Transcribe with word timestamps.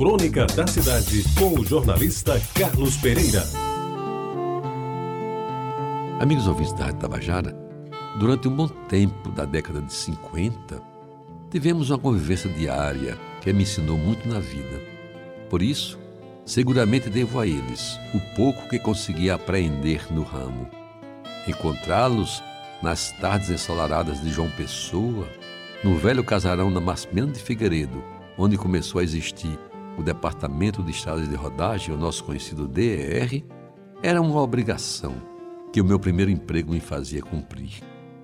Crônica 0.00 0.46
da 0.46 0.66
Cidade, 0.66 1.22
com 1.38 1.60
o 1.60 1.62
jornalista 1.62 2.40
Carlos 2.54 2.96
Pereira. 2.96 3.44
Amigos 6.18 6.46
ouvintes 6.46 6.72
da 6.72 6.86
Rádio 6.86 7.00
Tabajara, 7.00 7.54
durante 8.18 8.48
um 8.48 8.56
bom 8.56 8.66
tempo 8.66 9.30
da 9.30 9.44
década 9.44 9.82
de 9.82 9.92
50, 9.92 10.80
tivemos 11.50 11.90
uma 11.90 11.98
convivência 11.98 12.48
diária 12.48 13.18
que 13.42 13.52
me 13.52 13.64
ensinou 13.64 13.98
muito 13.98 14.26
na 14.26 14.40
vida. 14.40 14.80
Por 15.50 15.60
isso, 15.60 15.98
seguramente 16.46 17.10
devo 17.10 17.38
a 17.38 17.46
eles 17.46 18.00
o 18.14 18.20
pouco 18.34 18.70
que 18.70 18.78
consegui 18.78 19.28
apreender 19.28 20.10
no 20.10 20.22
ramo. 20.22 20.66
Encontrá-los 21.46 22.42
nas 22.82 23.12
tardes 23.20 23.50
ensolaradas 23.50 24.22
de 24.22 24.30
João 24.30 24.48
Pessoa, 24.48 25.28
no 25.84 25.98
velho 25.98 26.24
casarão 26.24 26.72
da 26.72 26.80
Massimiliano 26.80 27.34
de 27.34 27.42
Figueiredo, 27.42 28.02
onde 28.38 28.56
começou 28.56 29.02
a 29.02 29.04
existir 29.04 29.58
o 30.00 30.02
Departamento 30.02 30.82
de 30.82 30.90
Estradas 30.90 31.28
de 31.28 31.34
Rodagem, 31.34 31.94
o 31.94 31.98
nosso 31.98 32.24
conhecido 32.24 32.66
DER, 32.66 33.44
era 34.02 34.20
uma 34.20 34.40
obrigação 34.40 35.14
que 35.72 35.80
o 35.80 35.84
meu 35.84 36.00
primeiro 36.00 36.30
emprego 36.30 36.72
me 36.72 36.80
fazia 36.80 37.22
cumprir. 37.22 37.82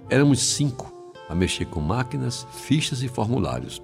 Éramos 0.08 0.40
cinco 0.40 0.90
a 1.28 1.34
mexer 1.34 1.66
com 1.66 1.80
máquinas, 1.80 2.46
fichas 2.50 3.02
e 3.02 3.08
formulários, 3.08 3.82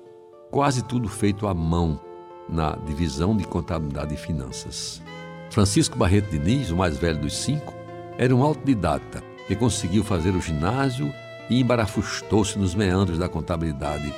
quase 0.50 0.82
tudo 0.82 1.08
feito 1.08 1.46
à 1.46 1.52
mão 1.52 2.00
na 2.48 2.76
divisão 2.76 3.36
de 3.36 3.44
contabilidade 3.44 4.14
e 4.14 4.18
finanças. 4.18 5.02
Francisco 5.50 5.98
Barreto 5.98 6.30
Diniz, 6.30 6.70
o 6.70 6.76
mais 6.76 6.96
velho 6.96 7.20
dos 7.20 7.36
cinco, 7.36 7.74
era 8.16 8.34
um 8.34 8.42
autodidata 8.42 9.22
que 9.46 9.54
conseguiu 9.54 10.02
fazer 10.02 10.34
o 10.34 10.40
ginásio 10.40 11.12
e 11.50 11.60
embarafustou-se 11.60 12.58
nos 12.58 12.74
meandros 12.74 13.18
da 13.18 13.28
contabilidade, 13.28 14.12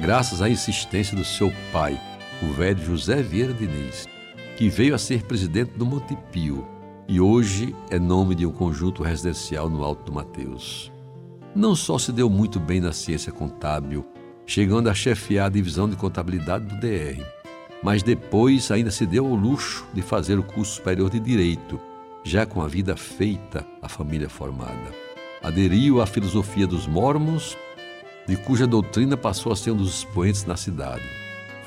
graças 0.00 0.42
à 0.42 0.48
insistência 0.48 1.16
do 1.16 1.24
seu 1.24 1.52
pai, 1.72 2.00
o 2.42 2.52
velho 2.52 2.82
José 2.82 3.22
Vieira 3.22 3.52
Diniz, 3.52 4.06
que 4.56 4.68
veio 4.68 4.94
a 4.94 4.98
ser 4.98 5.24
presidente 5.24 5.72
do 5.72 5.84
Montepio 5.84 6.66
e 7.06 7.20
hoje 7.20 7.74
é 7.90 7.98
nome 7.98 8.34
de 8.34 8.46
um 8.46 8.52
conjunto 8.52 9.02
residencial 9.02 9.68
no 9.68 9.84
Alto 9.84 10.04
do 10.04 10.12
Mateus. 10.12 10.90
Não 11.54 11.74
só 11.74 11.98
se 11.98 12.12
deu 12.12 12.30
muito 12.30 12.58
bem 12.58 12.80
na 12.80 12.92
ciência 12.92 13.32
contábil, 13.32 14.06
chegando 14.46 14.88
a 14.88 14.94
chefiar 14.94 15.46
a 15.46 15.50
divisão 15.50 15.88
de 15.88 15.96
contabilidade 15.96 16.64
do 16.66 16.76
DR, 16.76 17.22
mas 17.82 18.02
depois 18.02 18.70
ainda 18.70 18.90
se 18.90 19.04
deu 19.04 19.26
ao 19.26 19.34
luxo 19.34 19.86
de 19.92 20.00
fazer 20.00 20.38
o 20.38 20.42
curso 20.42 20.76
superior 20.76 21.10
de 21.10 21.20
Direito, 21.20 21.80
já 22.24 22.46
com 22.46 22.62
a 22.62 22.68
vida 22.68 22.96
feita, 22.96 23.66
a 23.82 23.88
família 23.88 24.28
formada. 24.28 24.94
Aderiu 25.42 26.00
à 26.00 26.06
filosofia 26.06 26.66
dos 26.66 26.86
mormons, 26.86 27.56
de 28.26 28.36
cuja 28.36 28.66
doutrina 28.66 29.16
passou 29.16 29.52
a 29.52 29.56
ser 29.56 29.72
um 29.72 29.76
dos 29.76 29.98
expoentes 29.98 30.44
na 30.44 30.56
cidade. 30.56 31.02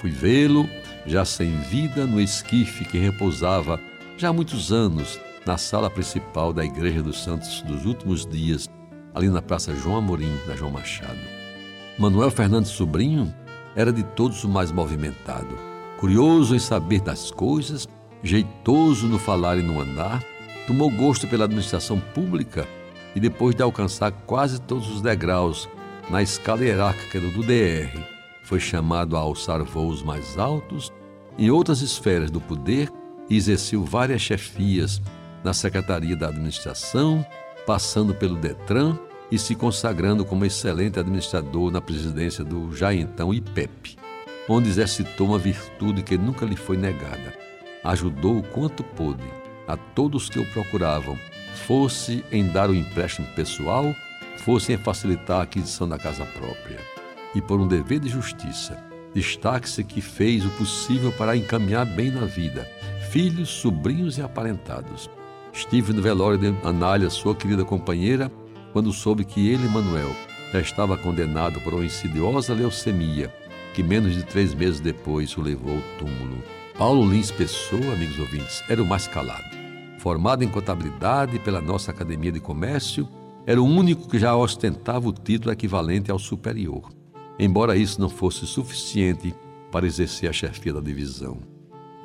Fui 0.04 0.12
vê-lo, 0.12 0.70
já 1.06 1.24
sem 1.24 1.56
vida, 1.62 2.06
no 2.06 2.20
esquife 2.20 2.84
que 2.84 2.98
repousava 2.98 3.80
já 4.18 4.28
há 4.28 4.34
muitos 4.34 4.70
anos 4.70 5.18
na 5.46 5.58
sala 5.58 5.90
principal 5.90 6.52
da 6.52 6.66
Igreja 6.66 7.02
dos 7.02 7.24
Santos 7.24 7.62
dos 7.62 7.86
Últimos 7.86 8.26
Dias, 8.26 8.70
ali 9.16 9.30
na 9.30 9.42
Praça 9.42 9.74
João 9.74 9.96
Amorim, 9.96 10.38
na 10.46 10.58
João 10.58 10.72
Machado. 10.72 11.22
Manuel 11.98 12.30
Fernandes 12.32 12.72
Sobrinho 12.72 13.34
era 13.78 13.94
de 13.94 14.04
todos 14.04 14.44
o 14.44 14.50
mais 14.50 14.74
movimentado, 14.74 15.58
curioso 15.98 16.54
em 16.54 16.60
saber 16.60 17.00
das 17.00 17.32
coisas, 17.32 17.88
jeitoso 18.22 19.08
no 19.08 19.18
falar 19.18 19.58
e 19.58 19.64
no 19.64 19.80
andar, 19.80 20.22
tomou 20.68 20.92
gosto 20.92 21.30
pela 21.30 21.46
administração 21.46 21.98
pública 22.14 22.68
e 23.16 23.22
depois 23.22 23.56
de 23.56 23.64
alcançar 23.64 24.12
quase 24.12 24.60
todos 24.60 24.90
os 24.90 25.00
degraus 25.00 25.70
na 26.10 26.22
escala 26.22 26.62
hierárquica 26.62 27.22
do 27.22 27.42
DR, 27.42 28.13
foi 28.44 28.60
chamado 28.60 29.16
a 29.16 29.20
alçar 29.20 29.64
voos 29.64 30.04
mais 30.04 30.38
altos 30.38 30.92
em 31.38 31.50
outras 31.50 31.82
esferas 31.82 32.30
do 32.30 32.40
poder 32.40 32.90
e 33.30 33.36
exerceu 33.36 33.84
várias 33.84 34.22
chefias 34.22 35.02
na 35.44 35.54
Secretaria 35.54 36.16
da 36.16 36.28
Administração, 36.28 37.26
passando 37.66 38.14
pelo 38.14 38.36
Detran 38.36 38.98
e 39.32 39.40
se 39.40 39.56
consagrando 39.56 40.24
como 40.24 40.46
excelente 40.46 41.00
administrador 41.00 41.72
na 41.72 41.82
presidência 41.82 42.44
do 42.44 42.76
já 42.76 42.94
então 42.94 43.34
IPEP, 43.34 43.98
onde 44.48 44.70
exercitou 44.70 45.28
uma 45.28 45.40
virtude 45.40 46.04
que 46.04 46.18
nunca 46.18 46.46
lhe 46.46 46.56
foi 46.56 46.78
negada. 46.78 47.34
Ajudou 47.84 48.38
o 48.38 48.44
quanto 48.44 48.84
pôde 48.84 49.24
a 49.68 49.76
todos 49.76 50.30
que 50.30 50.40
o 50.40 50.46
procuravam, 50.52 51.18
fosse 51.66 52.24
em 52.32 52.46
dar 52.48 52.70
o 52.70 52.76
empréstimo 52.76 53.28
pessoal, 53.36 53.96
fosse 54.38 54.74
em 54.74 54.78
facilitar 54.78 55.40
a 55.40 55.44
aquisição 55.44 55.88
da 55.88 55.98
casa 55.98 56.26
própria 56.26 56.93
e 57.36 57.42
por 57.42 57.60
um 57.60 57.68
dever 57.68 58.00
de 58.00 58.10
justiça. 58.10 58.78
Destaque-se 59.14 59.84
que 59.84 60.02
fez 60.02 60.46
o 60.46 60.50
possível 60.52 61.12
para 61.12 61.38
encaminhar 61.38 61.86
bem 61.86 62.10
na 62.10 62.26
vida 62.26 62.68
filhos, 63.14 63.50
sobrinhos 63.50 64.18
e 64.18 64.24
aparentados. 64.24 65.08
Estive 65.54 65.94
no 65.94 66.02
velório 66.02 66.36
de 66.36 66.48
Anália, 66.68 67.12
sua 67.12 67.36
querida 67.36 67.64
companheira, 67.64 68.32
quando 68.72 68.92
soube 68.92 69.24
que 69.24 69.50
ele, 69.50 69.68
Manuel, 69.68 70.10
já 70.52 70.60
estava 70.60 70.98
condenado 70.98 71.62
por 71.62 71.76
uma 71.76 71.86
insidiosa 71.86 72.56
leucemia, 72.56 73.32
que 73.76 73.84
menos 73.84 74.16
de 74.16 74.24
três 74.24 74.56
meses 74.56 74.80
depois 74.80 75.38
o 75.38 75.42
levou 75.42 75.76
ao 75.76 75.82
túmulo. 76.00 76.42
Paulo 76.76 77.08
Lins 77.08 77.30
Pessoa, 77.30 77.94
amigos 77.94 78.18
ouvintes, 78.18 78.64
era 78.68 78.82
o 78.82 78.86
mais 78.86 79.08
calado. 79.08 79.56
Formado 80.00 80.44
em 80.44 80.48
contabilidade 80.48 81.38
pela 81.38 81.62
nossa 81.62 81.92
Academia 81.92 82.32
de 82.32 82.40
Comércio, 82.40 83.08
era 83.46 83.62
o 83.62 83.66
único 83.66 84.10
que 84.10 84.18
já 84.18 84.36
ostentava 84.36 85.08
o 85.08 85.14
título 85.14 85.54
equivalente 85.54 86.10
ao 86.10 86.18
superior 86.18 86.90
embora 87.40 87.76
isso 87.76 88.00
não 88.00 88.10
fosse 88.10 88.46
suficiente 88.46 89.34
para 89.72 89.86
exercer 89.86 90.30
a 90.30 90.34
chefia 90.34 90.74
da 90.74 90.80
divisão. 90.80 91.40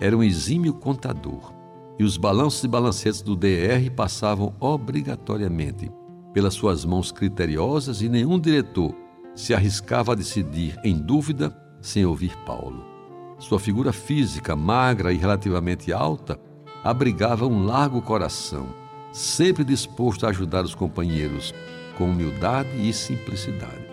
Era 0.00 0.16
um 0.16 0.22
exímio 0.22 0.74
contador 0.74 1.52
e 1.98 2.04
os 2.04 2.16
balanços 2.16 2.62
e 2.62 2.68
balancetes 2.68 3.20
do 3.20 3.34
DR 3.34 3.90
passavam 3.94 4.54
obrigatoriamente 4.60 5.90
pelas 6.32 6.54
suas 6.54 6.84
mãos 6.84 7.10
criteriosas 7.10 8.00
e 8.00 8.08
nenhum 8.08 8.38
diretor 8.38 8.94
se 9.34 9.54
arriscava 9.54 10.12
a 10.12 10.14
decidir 10.14 10.78
em 10.84 10.96
dúvida 10.96 11.56
sem 11.80 12.04
ouvir 12.04 12.36
Paulo. 12.44 12.84
Sua 13.38 13.58
figura 13.58 13.92
física, 13.92 14.56
magra 14.56 15.12
e 15.12 15.16
relativamente 15.16 15.92
alta, 15.92 16.38
abrigava 16.82 17.46
um 17.46 17.64
largo 17.64 18.00
coração, 18.02 18.68
sempre 19.12 19.64
disposto 19.64 20.26
a 20.26 20.30
ajudar 20.30 20.64
os 20.64 20.74
companheiros 20.74 21.54
com 21.96 22.10
humildade 22.10 22.70
e 22.78 22.92
simplicidade. 22.92 23.87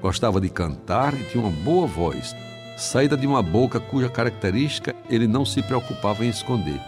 Gostava 0.00 0.40
de 0.40 0.48
cantar 0.48 1.14
e 1.14 1.24
tinha 1.24 1.42
uma 1.42 1.50
boa 1.50 1.86
voz, 1.86 2.34
saída 2.76 3.16
de 3.16 3.26
uma 3.26 3.42
boca 3.42 3.80
cuja 3.80 4.08
característica 4.08 4.94
ele 5.08 5.26
não 5.26 5.44
se 5.44 5.62
preocupava 5.62 6.24
em 6.24 6.28
esconder. 6.28 6.80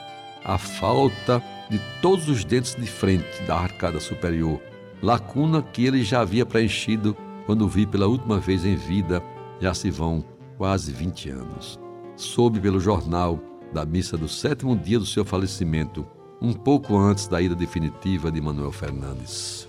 A 0.45 0.59
falta 0.59 1.43
de 1.71 1.81
todos 2.01 2.29
os 2.29 2.45
dentes 2.45 2.75
de 2.75 2.87
frente 2.87 3.43
da 3.47 3.57
arcada 3.57 4.01
superior, 4.01 4.61
lacuna 5.03 5.63
que 5.63 5.85
ele 5.85 6.03
já 6.03 6.21
havia 6.21 6.47
preenchido 6.47 7.17
quando 7.47 7.69
vi 7.69 7.87
pela 7.87 8.07
última 8.07 8.39
vez 8.39 8.65
em 8.65 8.77
vida, 8.77 9.23
já 9.61 9.73
se 9.73 9.91
vão 9.91 10.25
quase 10.57 10.93
20 10.93 11.31
anos. 11.31 11.79
Soube 12.17 12.61
pelo 12.61 12.81
jornal 12.81 13.41
da 13.73 13.85
missa 13.85 14.17
do 14.17 14.29
sétimo 14.29 14.77
dia 14.77 14.99
do 14.99 15.07
seu 15.07 15.25
falecimento, 15.25 16.07
um 16.41 16.53
pouco 16.53 16.97
antes 16.97 17.27
da 17.27 17.41
ida 17.41 17.55
definitiva 17.55 18.31
de 18.31 18.41
Manuel 18.41 18.73
Fernandes. 18.73 19.69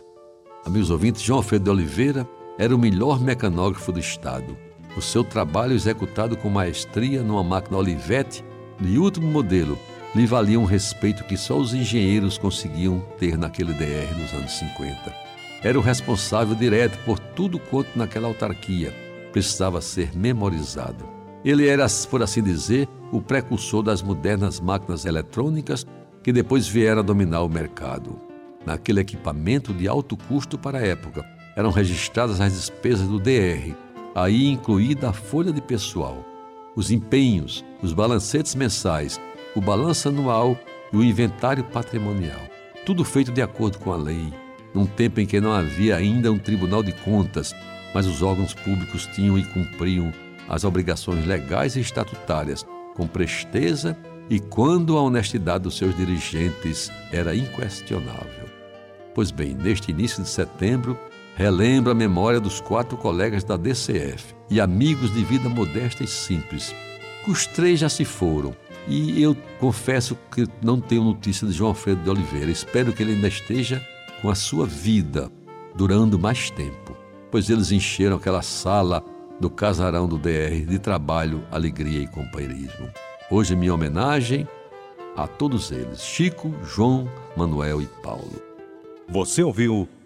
Amigos 0.65 0.89
ouvintes, 0.89 1.21
João 1.21 1.37
Alfredo 1.37 1.65
de 1.65 1.69
Oliveira 1.69 2.27
era 2.59 2.75
o 2.75 2.77
melhor 2.77 3.21
mecanógrafo 3.21 3.93
do 3.93 3.99
estado. 3.99 4.57
O 4.97 5.01
seu 5.01 5.23
trabalho 5.23 5.73
executado 5.73 6.35
com 6.35 6.49
maestria 6.49 7.23
numa 7.23 7.43
máquina 7.43 7.77
Olivetti 7.77 8.43
de 8.77 8.99
último 8.99 9.27
modelo 9.27 9.79
lhe 10.13 10.25
valia 10.25 10.59
um 10.59 10.65
respeito 10.65 11.23
que 11.23 11.37
só 11.37 11.57
os 11.57 11.73
engenheiros 11.73 12.37
conseguiam 12.37 12.99
ter 13.17 13.37
naquele 13.37 13.71
DR 13.73 14.13
dos 14.13 14.33
anos 14.33 14.51
50. 14.59 15.15
Era 15.63 15.79
o 15.79 15.81
responsável 15.81 16.53
direto 16.53 16.97
por 17.05 17.17
tudo 17.17 17.59
quanto 17.59 17.97
naquela 17.97 18.27
autarquia 18.27 18.93
precisava 19.31 19.79
ser 19.79 20.15
memorizado. 20.17 21.07
Ele 21.45 21.67
era, 21.67 21.85
por 22.09 22.21
assim 22.21 22.43
dizer, 22.43 22.89
o 23.11 23.21
precursor 23.21 23.83
das 23.83 24.01
modernas 24.01 24.59
máquinas 24.59 25.05
eletrônicas 25.05 25.85
que 26.21 26.33
depois 26.33 26.67
vieram 26.67 26.99
a 26.99 27.03
dominar 27.05 27.41
o 27.43 27.49
mercado. 27.49 28.19
Naquele 28.65 28.99
equipamento 28.99 29.73
de 29.73 29.87
alto 29.87 30.17
custo 30.17 30.57
para 30.57 30.79
a 30.79 30.85
época, 30.85 31.23
eram 31.55 31.71
registradas 31.71 32.39
as 32.39 32.53
despesas 32.53 33.07
do 33.07 33.19
DR, 33.19 33.75
aí 34.15 34.47
incluída 34.47 35.09
a 35.09 35.13
folha 35.13 35.51
de 35.51 35.61
pessoal, 35.61 36.25
os 36.75 36.91
empenhos, 36.91 37.63
os 37.81 37.93
balancetes 37.93 38.55
mensais, 38.55 39.19
o 39.55 39.61
balanço 39.61 40.09
anual 40.09 40.57
e 40.91 40.97
o 40.97 41.03
inventário 41.03 41.63
patrimonial. 41.63 42.39
Tudo 42.85 43.03
feito 43.03 43.31
de 43.31 43.41
acordo 43.41 43.77
com 43.79 43.91
a 43.91 43.97
lei, 43.97 44.33
num 44.73 44.85
tempo 44.85 45.19
em 45.19 45.25
que 45.25 45.41
não 45.41 45.51
havia 45.51 45.95
ainda 45.95 46.31
um 46.31 46.37
tribunal 46.37 46.83
de 46.83 46.91
contas, 46.91 47.53
mas 47.93 48.05
os 48.05 48.21
órgãos 48.21 48.53
públicos 48.53 49.07
tinham 49.07 49.37
e 49.37 49.43
cumpriam 49.43 50.13
as 50.47 50.63
obrigações 50.63 51.25
legais 51.25 51.75
e 51.75 51.79
estatutárias 51.79 52.65
com 52.95 53.07
presteza 53.07 53.97
e 54.29 54.39
quando 54.39 54.97
a 54.97 55.01
honestidade 55.01 55.63
dos 55.63 55.77
seus 55.77 55.95
dirigentes 55.95 56.91
era 57.11 57.35
inquestionável. 57.35 58.49
Pois 59.15 59.31
bem, 59.31 59.53
neste 59.53 59.91
início 59.91 60.21
de 60.23 60.29
setembro, 60.29 60.97
relembra 61.39 61.93
a 61.93 61.95
memória 61.95 62.37
dos 62.37 62.59
quatro 62.59 62.97
colegas 62.97 63.45
da 63.45 63.55
DCF 63.55 64.35
e 64.49 64.59
amigos 64.59 65.13
de 65.13 65.23
vida 65.23 65.47
modesta 65.47 66.03
e 66.03 66.07
simples, 66.07 66.75
os 67.25 67.45
três 67.45 67.79
já 67.79 67.87
se 67.87 68.03
foram. 68.03 68.53
E 68.89 69.23
eu 69.23 69.37
confesso 69.57 70.17
que 70.29 70.45
não 70.61 70.81
tenho 70.81 71.01
notícia 71.01 71.47
de 71.47 71.53
João 71.53 71.69
Alfredo 71.69 72.03
de 72.03 72.09
Oliveira. 72.09 72.51
Espero 72.51 72.91
que 72.91 73.01
ele 73.01 73.13
ainda 73.13 73.29
esteja 73.29 73.81
com 74.21 74.29
a 74.29 74.35
sua 74.35 74.65
vida 74.65 75.31
durando 75.73 76.19
mais 76.19 76.49
tempo, 76.51 76.97
pois 77.31 77.49
eles 77.49 77.71
encheram 77.71 78.17
aquela 78.17 78.41
sala 78.41 79.01
do 79.39 79.49
casarão 79.49 80.09
do 80.09 80.17
DR 80.17 80.65
de 80.67 80.77
trabalho, 80.77 81.41
alegria 81.49 82.01
e 82.01 82.07
companheirismo. 82.07 82.89
Hoje 83.31 83.55
minha 83.55 83.73
homenagem 83.73 84.45
a 85.15 85.25
todos 85.25 85.71
eles: 85.71 86.01
Chico, 86.01 86.53
João, 86.65 87.09
Manuel 87.37 87.81
e 87.81 87.85
Paulo. 88.03 88.41
Você 89.07 89.41
ouviu 89.41 89.87